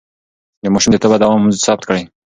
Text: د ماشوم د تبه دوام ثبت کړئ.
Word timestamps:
د 0.63 0.65
ماشوم 0.73 0.91
د 0.93 0.97
تبه 1.03 1.17
دوام 1.21 1.41
ثبت 1.65 1.83
کړئ. 1.87 2.03